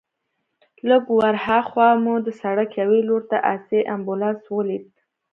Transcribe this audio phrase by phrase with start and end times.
[0.89, 4.85] لږ ورهاخوا مو د سړک یوې لور ته آسي امبولانس ولید.